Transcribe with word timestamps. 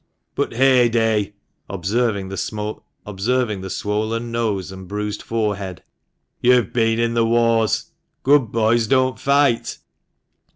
"But, 0.35 0.53
hey 0.55 0.89
day" 0.89 1.35
(observing 1.69 2.29
the 2.29 2.35
swollen 3.67 4.31
nose 4.31 4.71
and 4.71 4.87
bruised 4.87 5.21
forehead)," 5.21 5.83
You've 6.41 6.73
been 6.73 6.97
in 6.99 7.13
the 7.13 7.23
wars. 7.23 7.91
Good 8.23 8.51
boys 8.51 8.87
don't 8.87 9.19
fight." 9.19 9.77